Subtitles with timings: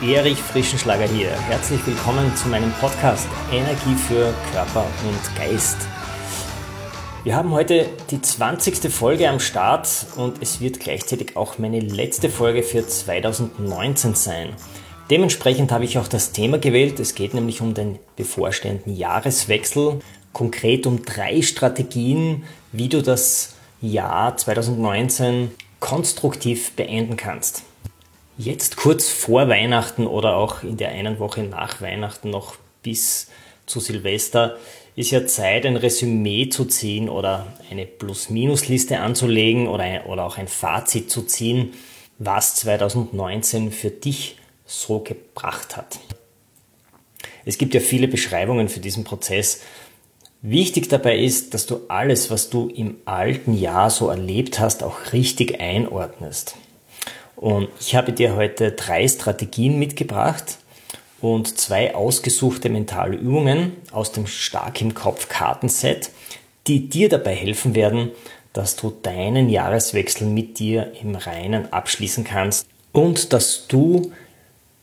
[0.00, 1.30] Erich Frischenschlager hier.
[1.30, 5.76] Herzlich willkommen zu meinem Podcast Energie für Körper und Geist.
[7.24, 8.92] Wir haben heute die 20.
[8.92, 14.50] Folge am Start und es wird gleichzeitig auch meine letzte Folge für 2019 sein.
[15.10, 17.00] Dementsprechend habe ich auch das Thema gewählt.
[17.00, 19.98] Es geht nämlich um den bevorstehenden Jahreswechsel,
[20.32, 27.64] konkret um drei Strategien, wie du das Jahr 2019 konstruktiv beenden kannst.
[28.40, 33.26] Jetzt kurz vor Weihnachten oder auch in der einen Woche nach Weihnachten noch bis
[33.66, 34.56] zu Silvester
[34.94, 40.38] ist ja Zeit, ein Resümee zu ziehen oder eine Plus-Minus-Liste anzulegen oder, ein, oder auch
[40.38, 41.72] ein Fazit zu ziehen,
[42.18, 45.98] was 2019 für dich so gebracht hat.
[47.44, 49.62] Es gibt ja viele Beschreibungen für diesen Prozess.
[50.42, 55.12] Wichtig dabei ist, dass du alles, was du im alten Jahr so erlebt hast, auch
[55.12, 56.54] richtig einordnest.
[57.40, 60.58] Und ich habe dir heute drei Strategien mitgebracht,
[61.20, 66.10] und zwei ausgesuchte mentale Übungen aus dem Stark im Kopf Kartenset,
[66.66, 68.10] die dir dabei helfen werden,
[68.52, 74.12] dass du deinen Jahreswechsel mit dir im Reinen abschließen kannst und dass du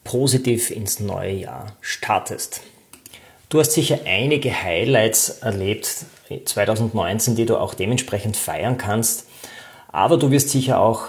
[0.03, 2.61] positiv ins neue Jahr startest.
[3.49, 6.05] Du hast sicher einige Highlights erlebt
[6.45, 9.27] 2019, die du auch dementsprechend feiern kannst,
[9.91, 11.07] aber du wirst sicher auch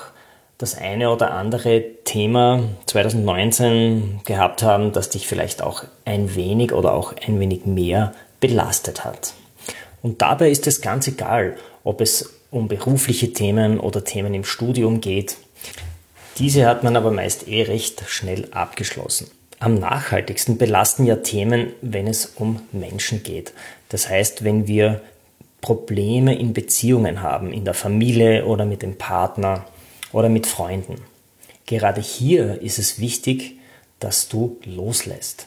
[0.59, 6.94] das eine oder andere Thema 2019 gehabt haben, das dich vielleicht auch ein wenig oder
[6.94, 9.34] auch ein wenig mehr belastet hat.
[10.03, 15.00] Und dabei ist es ganz egal, ob es um berufliche Themen oder Themen im Studium
[15.00, 15.37] geht.
[16.39, 19.31] Diese hat man aber meist eh recht schnell abgeschlossen.
[19.59, 23.53] Am nachhaltigsten belasten ja Themen, wenn es um Menschen geht.
[23.88, 25.00] Das heißt, wenn wir
[25.61, 29.65] Probleme in Beziehungen haben, in der Familie oder mit dem Partner,
[30.16, 30.97] oder mit Freunden.
[31.66, 33.59] Gerade hier ist es wichtig,
[34.00, 35.47] dass du loslässt.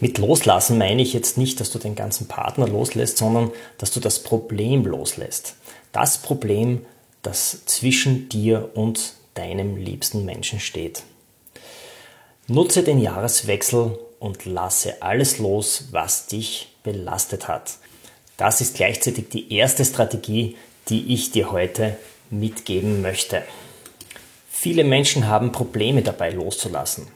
[0.00, 4.00] Mit loslassen meine ich jetzt nicht, dass du den ganzen Partner loslässt, sondern dass du
[4.00, 5.56] das Problem loslässt.
[5.92, 6.86] Das Problem,
[7.20, 11.02] das zwischen dir und deinem liebsten Menschen steht.
[12.46, 17.74] Nutze den Jahreswechsel und lasse alles los, was dich belastet hat.
[18.38, 20.56] Das ist gleichzeitig die erste Strategie,
[20.88, 21.98] die ich dir heute
[22.30, 23.42] mitgeben möchte.
[24.62, 27.08] Viele Menschen haben Probleme dabei loszulassen.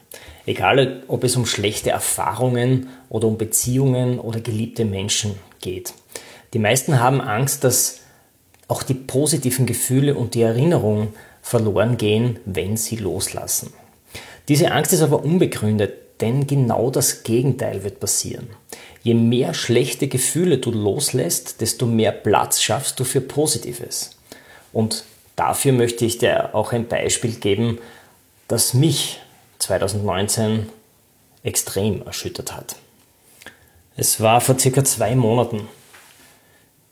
[0.45, 5.93] Egal, ob es um schlechte Erfahrungen oder um Beziehungen oder geliebte Menschen geht.
[6.53, 8.01] Die meisten haben Angst, dass
[8.67, 13.71] auch die positiven Gefühle und die Erinnerungen verloren gehen, wenn sie loslassen.
[14.49, 18.49] Diese Angst ist aber unbegründet, denn genau das Gegenteil wird passieren.
[19.03, 24.17] Je mehr schlechte Gefühle du loslässt, desto mehr Platz schaffst du für Positives.
[24.73, 25.05] Und
[25.37, 27.77] Dafür möchte ich dir auch ein Beispiel geben,
[28.47, 29.19] das mich
[29.59, 30.67] 2019
[31.43, 32.75] extrem erschüttert hat.
[33.95, 35.69] Es war vor circa zwei Monaten.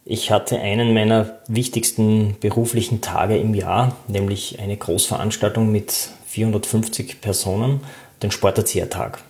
[0.05, 7.81] Ich hatte einen meiner wichtigsten beruflichen Tage im Jahr, nämlich eine Großveranstaltung mit 450 Personen,
[8.21, 9.23] den Sporterziehertag.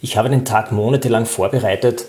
[0.00, 2.06] Ich habe den Tag monatelang vorbereitet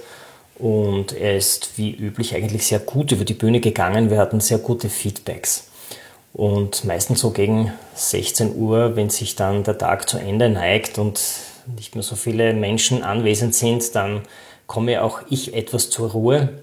[0.58, 4.10] und er ist wie üblich eigentlich sehr gut über die Bühne gegangen.
[4.10, 5.70] Wir hatten sehr gute Feedbacks.
[6.36, 11.22] Und meistens so gegen 16 Uhr, wenn sich dann der Tag zu Ende neigt und
[11.78, 14.24] nicht mehr so viele Menschen anwesend sind, dann
[14.68, 16.62] komme auch ich etwas zur Ruhe.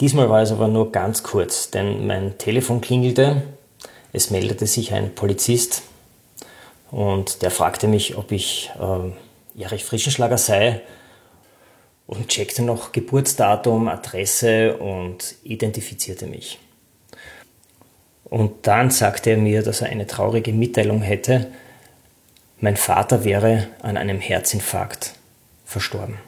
[0.00, 3.42] Diesmal war es aber nur ganz kurz, denn mein Telefon klingelte,
[4.14, 5.82] es meldete sich ein Polizist
[6.90, 10.80] und der fragte mich, ob ich äh, Erich Frischenschlager sei
[12.06, 16.58] und checkte noch Geburtsdatum, Adresse und identifizierte mich.
[18.28, 21.46] Und dann sagte er mir, dass er eine traurige Mitteilung hätte.
[22.58, 25.14] Mein Vater wäre an einem Herzinfarkt
[25.64, 26.18] verstorben.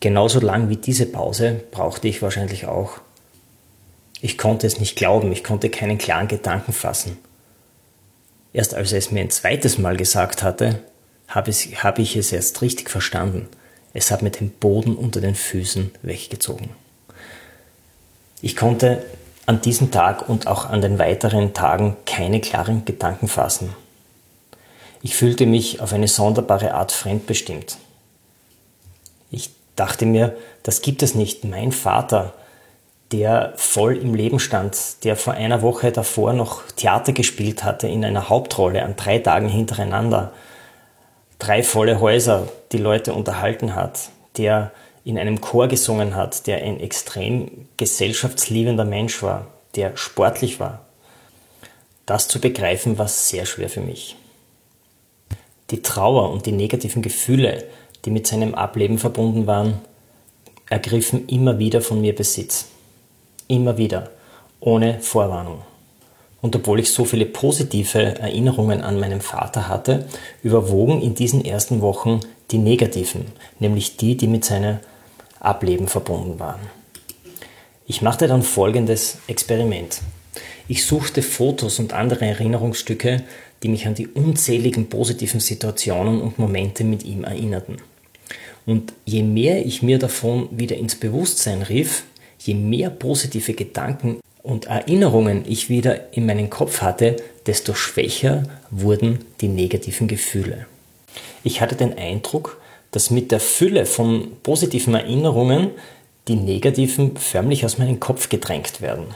[0.00, 3.00] Genauso lang wie diese Pause brauchte ich wahrscheinlich auch.
[4.20, 7.18] Ich konnte es nicht glauben, ich konnte keinen klaren Gedanken fassen.
[8.52, 10.80] Erst als er es mir ein zweites Mal gesagt hatte,
[11.28, 13.48] habe, ich es erst richtig verstanden.
[13.92, 16.70] Es hat mir den Boden unter den Füßen weggezogen.
[18.40, 19.04] Ich konnte
[19.46, 23.74] an diesem Tag und auch an den weiteren Tagen keine klaren Gedanken fassen.
[25.02, 27.78] Ich fühlte mich auf eine sonderbare Art fremdbestimmt.
[29.30, 31.44] Ich dachte mir, das gibt es nicht.
[31.44, 32.34] Mein Vater,
[33.12, 38.04] der voll im Leben stand, der vor einer Woche davor noch Theater gespielt hatte in
[38.04, 40.32] einer Hauptrolle an drei Tagen hintereinander,
[41.38, 44.72] drei volle Häuser die Leute unterhalten hat, der
[45.04, 50.86] in einem Chor gesungen hat, der ein extrem gesellschaftsliebender Mensch war, der sportlich war.
[52.06, 54.16] Das zu begreifen war sehr schwer für mich.
[55.70, 57.64] Die Trauer und die negativen Gefühle,
[58.04, 59.80] die mit seinem Ableben verbunden waren,
[60.70, 62.66] ergriffen immer wieder von mir Besitz.
[63.48, 64.10] Immer wieder,
[64.60, 65.62] ohne Vorwarnung.
[66.40, 70.06] Und obwohl ich so viele positive Erinnerungen an meinen Vater hatte,
[70.42, 73.26] überwogen in diesen ersten Wochen die negativen,
[73.58, 74.80] nämlich die, die mit seiner
[75.40, 76.60] Ableben verbunden waren.
[77.86, 80.00] Ich machte dann folgendes Experiment.
[80.66, 83.22] Ich suchte Fotos und andere Erinnerungsstücke,
[83.62, 87.76] die mich an die unzähligen positiven Situationen und Momente mit ihm erinnerten.
[88.66, 92.04] Und je mehr ich mir davon wieder ins Bewusstsein rief,
[92.38, 97.16] je mehr positive Gedanken und Erinnerungen ich wieder in meinen Kopf hatte,
[97.46, 100.66] desto schwächer wurden die negativen Gefühle.
[101.44, 105.70] Ich hatte den Eindruck, dass mit der Fülle von positiven Erinnerungen
[106.26, 109.06] die negativen förmlich aus meinem Kopf gedrängt werden.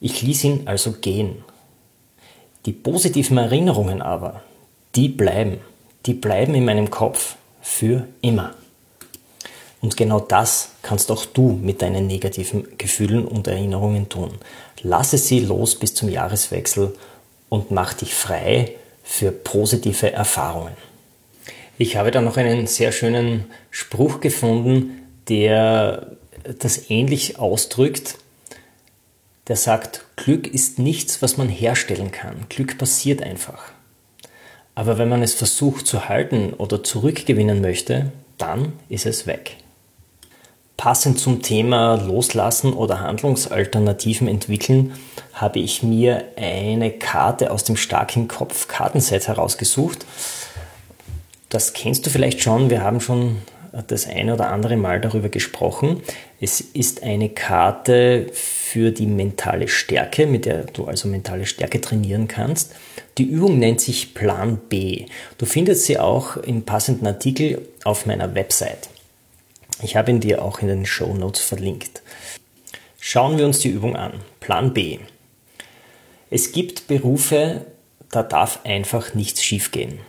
[0.00, 1.44] Ich ließ ihn also gehen.
[2.66, 4.42] Die positiven Erinnerungen aber,
[4.94, 5.58] die bleiben,
[6.06, 8.54] die bleiben in meinem Kopf für immer.
[9.80, 14.32] Und genau das kannst auch du mit deinen negativen Gefühlen und Erinnerungen tun.
[14.82, 16.94] Lasse sie los bis zum Jahreswechsel
[17.48, 18.74] und mach dich frei
[19.10, 20.76] für positive Erfahrungen.
[21.78, 26.12] Ich habe da noch einen sehr schönen Spruch gefunden, der
[26.60, 28.18] das ähnlich ausdrückt.
[29.48, 32.46] Der sagt, Glück ist nichts, was man herstellen kann.
[32.48, 33.72] Glück passiert einfach.
[34.76, 39.56] Aber wenn man es versucht zu halten oder zurückgewinnen möchte, dann ist es weg.
[40.80, 44.94] Passend zum Thema Loslassen oder Handlungsalternativen entwickeln,
[45.34, 50.06] habe ich mir eine Karte aus dem starken Kopf Kartenset herausgesucht.
[51.50, 53.42] Das kennst du vielleicht schon, wir haben schon
[53.88, 56.00] das eine oder andere Mal darüber gesprochen.
[56.40, 62.26] Es ist eine Karte für die mentale Stärke, mit der du also mentale Stärke trainieren
[62.26, 62.74] kannst.
[63.18, 65.04] Die Übung nennt sich Plan B.
[65.36, 68.88] Du findest sie auch im passenden Artikel auf meiner Website.
[69.82, 72.02] Ich habe ihn dir auch in den Show Notes verlinkt.
[72.98, 74.20] Schauen wir uns die Übung an.
[74.40, 74.98] Plan B.
[76.30, 77.66] Es gibt Berufe,
[78.10, 80.00] da darf einfach nichts schiefgehen.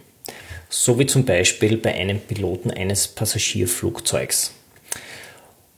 [0.70, 4.54] So wie zum Beispiel bei einem Piloten eines Passagierflugzeugs.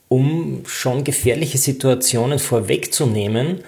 [0.07, 3.63] Um schon gefährliche Situationen vorwegzunehmen,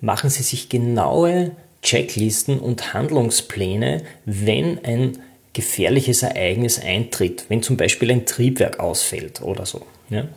[0.00, 1.52] machen Sie sich genaue
[1.82, 5.18] Checklisten und Handlungspläne, wenn ein
[5.54, 9.86] gefährliches Ereignis eintritt, wenn zum Beispiel ein Triebwerk ausfällt oder so.
[10.10, 10.28] Ja.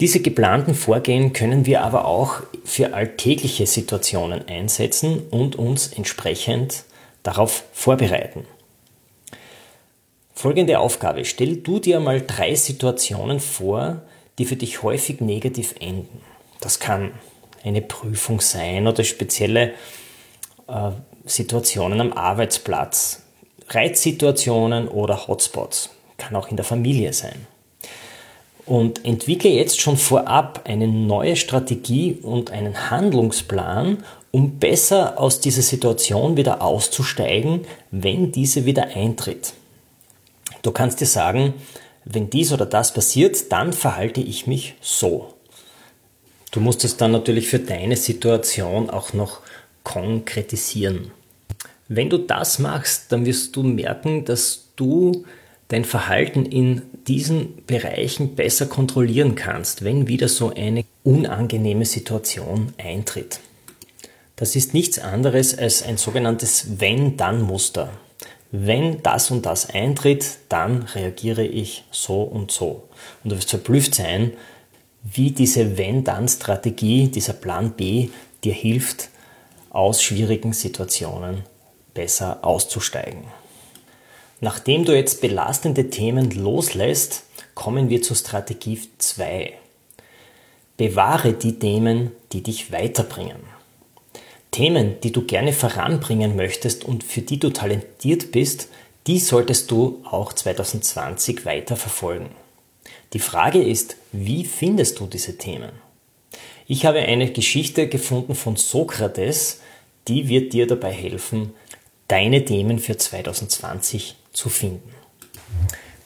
[0.00, 6.84] Diese geplanten Vorgehen können wir aber auch für alltägliche Situationen einsetzen und uns entsprechend
[7.22, 8.44] darauf vorbereiten.
[10.34, 11.24] Folgende Aufgabe.
[11.24, 14.02] Stell du dir mal drei Situationen vor,
[14.38, 16.20] die für dich häufig negativ enden.
[16.60, 17.12] Das kann
[17.64, 19.72] eine Prüfung sein oder spezielle
[20.68, 20.90] äh,
[21.24, 23.22] Situationen am Arbeitsplatz,
[23.68, 25.90] Reizsituationen oder Hotspots.
[26.18, 27.46] Kann auch in der Familie sein.
[28.64, 35.62] Und entwickle jetzt schon vorab eine neue Strategie und einen Handlungsplan, um besser aus dieser
[35.62, 39.52] Situation wieder auszusteigen, wenn diese wieder eintritt.
[40.62, 41.54] Du kannst dir sagen,
[42.04, 45.34] wenn dies oder das passiert, dann verhalte ich mich so.
[46.50, 49.40] Du musst es dann natürlich für deine Situation auch noch
[49.84, 51.12] konkretisieren.
[51.88, 55.24] Wenn du das machst, dann wirst du merken, dass du
[55.68, 63.40] dein Verhalten in diesen Bereichen besser kontrollieren kannst, wenn wieder so eine unangenehme Situation eintritt.
[64.34, 67.90] Das ist nichts anderes als ein sogenanntes Wenn-Dann-Muster.
[68.50, 72.88] Wenn das und das eintritt, dann reagiere ich so und so.
[73.22, 74.32] Und du wirst verblüfft sein,
[75.02, 78.08] wie diese Wenn-Dann-Strategie, dieser Plan B
[78.44, 79.08] dir hilft,
[79.70, 81.44] aus schwierigen Situationen
[81.96, 83.24] besser auszusteigen.
[84.40, 87.24] Nachdem du jetzt belastende Themen loslässt,
[87.54, 89.54] kommen wir zur Strategie 2.
[90.76, 93.38] Bewahre die Themen, die dich weiterbringen.
[94.50, 98.68] Themen, die du gerne voranbringen möchtest und für die du talentiert bist,
[99.06, 102.30] die solltest du auch 2020 weiter verfolgen.
[103.12, 105.70] Die Frage ist, wie findest du diese Themen?
[106.66, 109.60] Ich habe eine Geschichte gefunden von Sokrates,
[110.08, 111.52] die wird dir dabei helfen,
[112.08, 114.92] deine Themen für 2020 zu finden.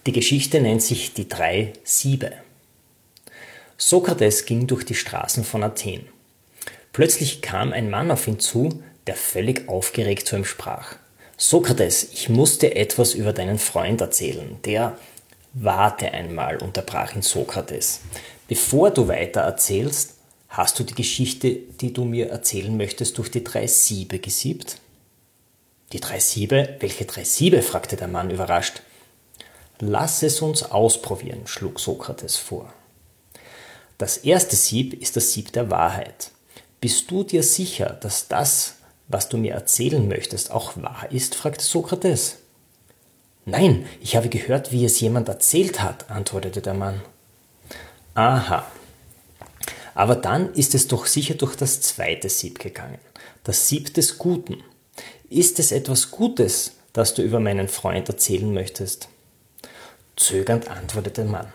[0.07, 2.33] Die Geschichte nennt sich die drei Siebe.
[3.77, 6.07] Sokrates ging durch die Straßen von Athen.
[6.93, 10.97] Plötzlich kam ein Mann auf ihn zu, der völlig aufgeregt zu ihm sprach.
[11.37, 14.59] Sokrates, ich muss dir etwas über deinen Freund erzählen.
[14.65, 14.97] Der
[15.53, 18.01] Warte einmal, unterbrach ihn Sokrates.
[18.47, 20.15] Bevor du weiter erzählst,
[20.49, 24.77] hast du die Geschichte, die du mir erzählen möchtest, durch die drei Siebe gesiebt?
[25.93, 26.77] Die drei Siebe?
[26.79, 27.63] Welche drei Siebe?
[27.63, 28.83] fragte der Mann überrascht.
[29.81, 32.73] Lass es uns ausprobieren, schlug Sokrates vor.
[33.99, 36.31] Das erste Sieb ist das Sieb der Wahrheit.
[36.81, 38.77] Bist du dir sicher, dass das,
[39.09, 41.35] was du mir erzählen möchtest, auch wahr ist?
[41.35, 42.39] fragte Sokrates.
[43.45, 47.03] Nein, ich habe gehört, wie es jemand erzählt hat, antwortete der Mann.
[48.15, 48.65] Aha.
[49.95, 52.99] Aber dann ist es doch sicher durch das zweite Sieb gegangen,
[53.45, 54.63] das Sieb des Guten.
[55.31, 59.09] Ist es etwas Gutes, das du über meinen Freund erzählen möchtest?
[60.17, 61.53] Zögernd antwortete der Mann.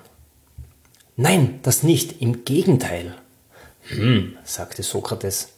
[1.17, 3.15] Nein, das nicht, im Gegenteil.
[3.89, 5.49] Hm, sagte Sokrates.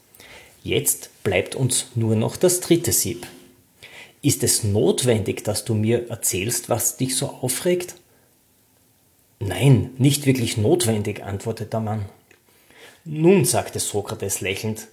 [0.63, 3.27] Jetzt bleibt uns nur noch das dritte Sieb.
[4.23, 7.95] Ist es notwendig, dass du mir erzählst, was dich so aufregt?
[9.39, 12.05] Nein, nicht wirklich notwendig, antwortete der Mann.
[13.05, 14.87] Nun, sagte Sokrates lächelnd,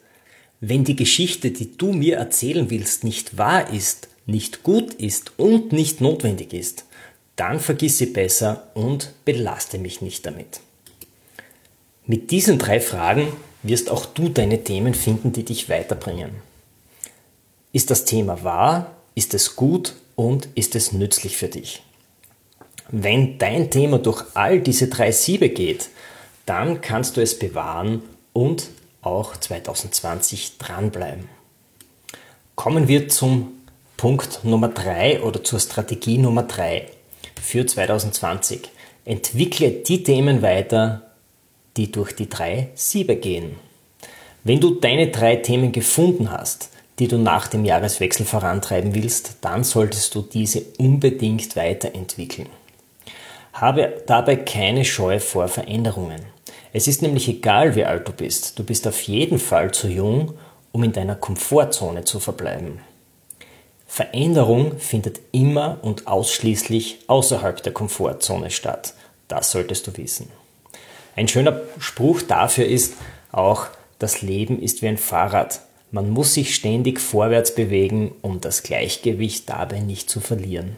[0.61, 5.73] wenn die Geschichte, die du mir erzählen willst, nicht wahr ist, nicht gut ist und
[5.73, 6.85] nicht notwendig ist,
[7.37, 10.61] dann vergiss sie besser und belaste mich nicht damit.
[12.07, 13.29] Mit diesen drei Fragen
[13.63, 16.31] wirst auch du deine Themen finden, die dich weiterbringen.
[17.73, 18.95] Ist das Thema wahr?
[19.15, 19.95] Ist es gut?
[20.17, 21.83] Und ist es nützlich für dich?
[22.91, 25.89] Wenn dein Thema durch all diese drei Siebe geht,
[26.47, 28.69] dann kannst du es bewahren und
[29.05, 31.29] auch 2020 dranbleiben.
[32.55, 33.53] Kommen wir zum
[33.97, 36.89] Punkt Nummer drei oder zur Strategie Nummer drei
[37.41, 38.71] für 2020.
[39.05, 41.03] Entwickle die Themen weiter,
[41.77, 43.57] die durch die drei Siebe gehen.
[44.45, 49.65] Wenn du deine drei Themen gefunden hast, die du nach dem Jahreswechsel vorantreiben willst, dann
[49.65, 52.49] solltest du diese unbedingt weiterentwickeln.
[53.53, 56.23] Habe dabei keine Scheu vor Veränderungen.
[56.77, 60.35] Es ist nämlich egal, wie alt du bist, du bist auf jeden Fall zu jung,
[60.73, 62.81] um in deiner Komfortzone zu verbleiben.
[63.87, 68.95] Veränderung findet immer und ausschließlich außerhalb der Komfortzone statt.
[69.29, 70.29] Das solltest du wissen.
[71.15, 72.95] Ein schöner Spruch dafür ist
[73.31, 73.69] auch,
[74.01, 75.61] das Leben ist wie ein Fahrrad.
[75.93, 80.75] Man muss sich ständig vorwärts bewegen, um das Gleichgewicht dabei nicht zu verlieren.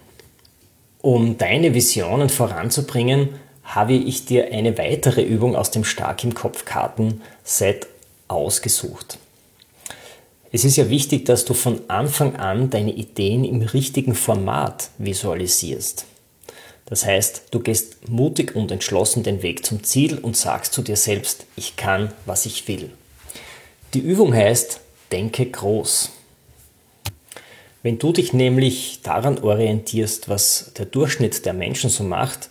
[1.00, 3.30] Um deine Visionen voranzubringen,
[3.66, 7.87] habe ich dir eine weitere Übung aus dem Stark im Kopf Karten-Set
[8.28, 9.18] ausgesucht.
[10.52, 16.06] Es ist ja wichtig, dass du von Anfang an deine Ideen im richtigen Format visualisierst.
[16.87, 20.96] Das heißt, du gehst mutig und entschlossen den Weg zum Ziel und sagst zu dir
[20.96, 22.90] selbst, ich kann, was ich will.
[23.92, 24.80] Die Übung heißt,
[25.11, 26.12] denke groß.
[27.82, 32.50] Wenn du dich nämlich daran orientierst, was der Durchschnitt der Menschen so macht,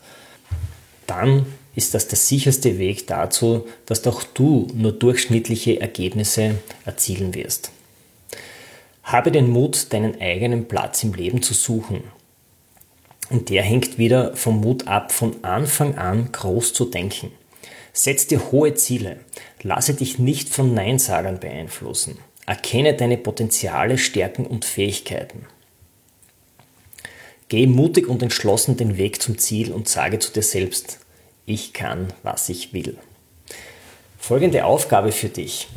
[1.08, 1.46] dann
[1.76, 7.72] ist das der sicherste Weg dazu, dass auch du nur durchschnittliche Ergebnisse erzielen wirst.
[9.04, 12.04] Habe den Mut, deinen eigenen Platz im Leben zu suchen
[13.30, 17.32] und der hängt wieder vom Mut ab, von Anfang an groß zu denken.
[17.94, 19.18] Setz dir hohe Ziele.
[19.62, 22.20] Lasse dich nicht von Neinsagern beeinflussen.
[22.46, 25.48] Erkenne deine Potenziale, Stärken und Fähigkeiten.
[27.48, 31.00] Geh mutig und entschlossen den Weg zum Ziel und sage zu dir selbst,
[31.46, 32.98] ich kann, was ich will.
[34.18, 35.68] Folgende Aufgabe für dich.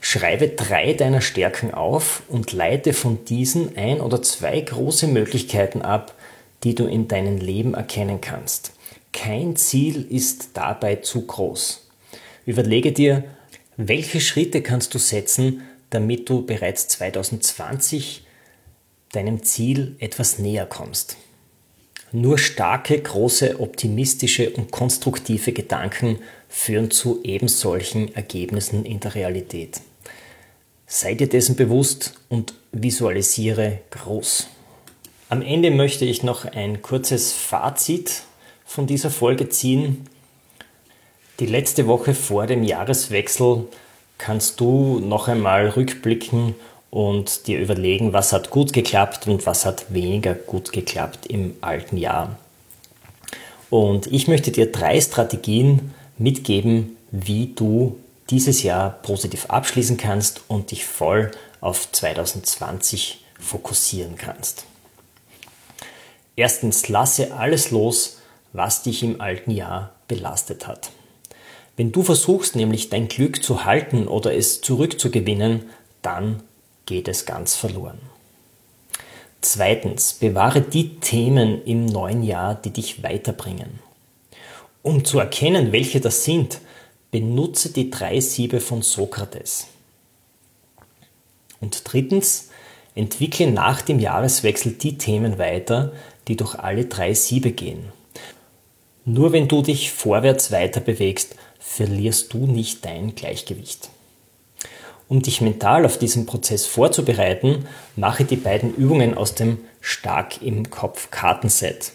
[0.00, 6.12] Schreibe drei deiner Stärken auf und leite von diesen ein oder zwei große Möglichkeiten ab,
[6.64, 8.72] die du in deinem Leben erkennen kannst.
[9.12, 11.88] Kein Ziel ist dabei zu groß.
[12.46, 13.22] Überlege dir,
[13.76, 18.21] welche Schritte kannst du setzen, damit du bereits 2020
[19.12, 21.16] deinem Ziel etwas näher kommst.
[22.10, 29.80] Nur starke, große, optimistische und konstruktive Gedanken führen zu ebensolchen Ergebnissen in der Realität.
[30.86, 34.48] Sei dir dessen bewusst und visualisiere groß.
[35.30, 38.24] Am Ende möchte ich noch ein kurzes Fazit
[38.66, 40.06] von dieser Folge ziehen.
[41.40, 43.66] Die letzte Woche vor dem Jahreswechsel
[44.18, 46.54] kannst du noch einmal rückblicken
[46.92, 51.96] und dir überlegen, was hat gut geklappt und was hat weniger gut geklappt im alten
[51.96, 52.36] Jahr.
[53.70, 60.70] Und ich möchte dir drei Strategien mitgeben, wie du dieses Jahr positiv abschließen kannst und
[60.70, 61.30] dich voll
[61.62, 64.66] auf 2020 fokussieren kannst.
[66.36, 68.18] Erstens, lasse alles los,
[68.52, 70.90] was dich im alten Jahr belastet hat.
[71.78, 75.70] Wenn du versuchst nämlich dein Glück zu halten oder es zurückzugewinnen,
[76.02, 76.42] dann
[76.86, 78.00] geht es ganz verloren.
[79.40, 83.80] Zweitens, bewahre die Themen im neuen Jahr, die dich weiterbringen.
[84.82, 86.60] Um zu erkennen, welche das sind,
[87.10, 89.66] benutze die drei Siebe von Sokrates.
[91.60, 92.50] Und drittens,
[92.94, 95.92] entwickle nach dem Jahreswechsel die Themen weiter,
[96.28, 97.92] die durch alle drei Siebe gehen.
[99.04, 103.88] Nur wenn du dich vorwärts weiter bewegst, verlierst du nicht dein Gleichgewicht.
[105.12, 107.66] Um dich mental auf diesen Prozess vorzubereiten,
[107.96, 111.92] mache die beiden Übungen aus dem Stark im Kopf Kartenset,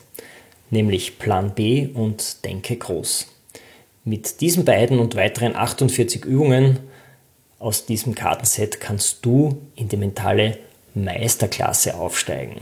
[0.69, 3.25] nämlich Plan B und Denke groß.
[4.03, 6.77] Mit diesen beiden und weiteren 48 Übungen
[7.57, 10.59] aus diesem Kartenset kannst du in die mentale
[10.93, 12.61] Meisterklasse aufsteigen.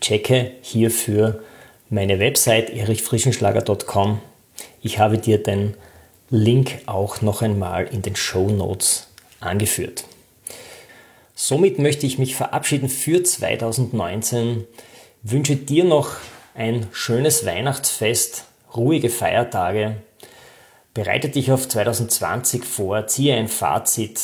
[0.00, 1.44] Checke hierfür
[1.90, 4.20] meine Website erichfrischenschlager.com.
[4.80, 5.74] Ich habe dir den
[6.28, 9.10] Link auch noch einmal in den Show Notes
[9.42, 10.04] angeführt.
[11.34, 14.66] Somit möchte ich mich verabschieden für 2019,
[15.22, 16.12] wünsche dir noch
[16.54, 18.44] ein schönes Weihnachtsfest,
[18.76, 19.96] ruhige Feiertage,
[20.94, 24.20] bereite dich auf 2020 vor, ziehe ein Fazit,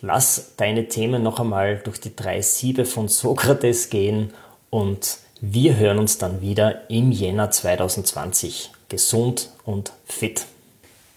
[0.00, 4.32] lass deine Themen noch einmal durch die drei Siebe von Sokrates gehen
[4.70, 8.70] und wir hören uns dann wieder im Jänner 2020.
[8.88, 10.46] Gesund und fit.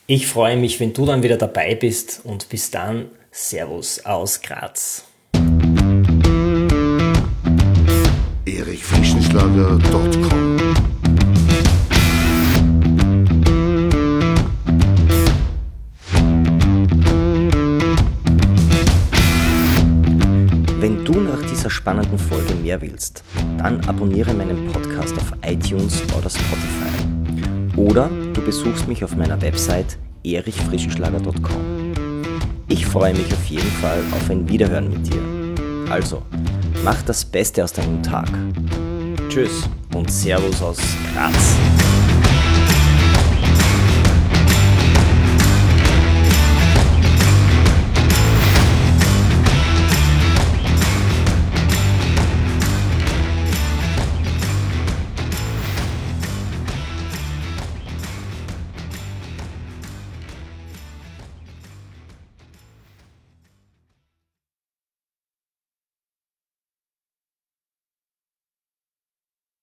[0.07, 5.05] Ich freue mich, wenn du dann wieder dabei bist und bis dann Servus aus Graz.
[20.79, 23.23] Wenn du nach dieser spannenden Folge mehr willst,
[23.59, 27.77] dann abonniere meinen Podcast auf iTunes oder Spotify.
[27.77, 31.93] Oder du besuchst mich auf meiner Website erichfrischenschlager.com.
[32.67, 35.21] Ich freue mich auf jeden Fall auf ein Wiederhören mit dir.
[35.91, 36.21] Also,
[36.83, 38.29] mach das Beste aus deinem Tag.
[39.29, 40.77] Tschüss und Servus aus
[41.13, 42.00] Graz.